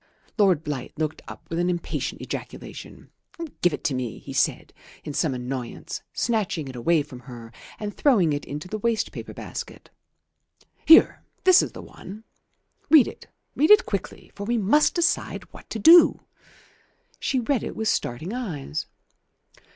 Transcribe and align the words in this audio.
Lord 0.39 0.63
Blight 0.63 0.97
looked 0.97 1.21
up 1.27 1.47
with 1.47 1.59
an 1.59 1.69
impatient 1.69 2.23
ejaculation 2.23 3.11
"Give 3.61 3.71
it 3.71 3.83
to 3.83 3.93
me," 3.93 4.17
he 4.17 4.33
said 4.33 4.73
in 5.03 5.13
some 5.13 5.35
annoyance, 5.35 6.01
snatching 6.11 6.67
it 6.67 6.75
away 6.75 7.03
from 7.03 7.19
her 7.19 7.53
and 7.79 7.95
throwing 7.95 8.33
it 8.33 8.43
into 8.43 8.67
the 8.67 8.79
waste 8.79 9.11
paper 9.11 9.31
basket. 9.31 9.91
"Here, 10.87 11.23
this 11.43 11.61
is 11.61 11.73
the 11.73 11.83
one. 11.83 12.23
Read 12.89 13.07
it; 13.07 13.27
read 13.55 13.69
it 13.69 13.85
quickly; 13.85 14.31
for 14.33 14.43
we 14.43 14.57
must 14.57 14.95
decide 14.95 15.43
what 15.53 15.69
to 15.69 15.77
do." 15.77 16.21
She 17.19 17.39
read 17.39 17.61
it 17.61 17.75
with 17.75 17.87
starting 17.87 18.33
eyes. 18.33 18.87